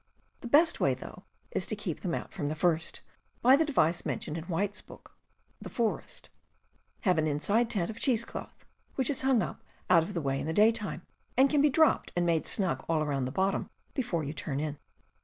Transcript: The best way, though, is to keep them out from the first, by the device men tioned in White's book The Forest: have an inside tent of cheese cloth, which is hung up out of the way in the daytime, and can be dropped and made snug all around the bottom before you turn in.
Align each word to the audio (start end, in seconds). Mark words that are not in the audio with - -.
The 0.39 0.47
best 0.47 0.79
way, 0.79 0.95
though, 0.95 1.25
is 1.51 1.67
to 1.67 1.75
keep 1.75 1.99
them 1.99 2.15
out 2.15 2.33
from 2.33 2.49
the 2.49 2.55
first, 2.55 3.01
by 3.43 3.55
the 3.55 3.63
device 3.63 4.03
men 4.03 4.17
tioned 4.17 4.35
in 4.35 4.45
White's 4.45 4.81
book 4.81 5.11
The 5.61 5.69
Forest: 5.69 6.31
have 7.01 7.19
an 7.19 7.27
inside 7.27 7.69
tent 7.69 7.91
of 7.91 7.99
cheese 7.99 8.25
cloth, 8.25 8.65
which 8.95 9.11
is 9.11 9.21
hung 9.21 9.43
up 9.43 9.61
out 9.91 10.01
of 10.01 10.15
the 10.15 10.19
way 10.21 10.39
in 10.39 10.47
the 10.47 10.53
daytime, 10.53 11.05
and 11.37 11.51
can 11.51 11.61
be 11.61 11.69
dropped 11.69 12.11
and 12.15 12.25
made 12.25 12.47
snug 12.47 12.83
all 12.89 13.03
around 13.03 13.25
the 13.25 13.31
bottom 13.31 13.69
before 13.93 14.23
you 14.23 14.33
turn 14.33 14.59
in. 14.59 14.79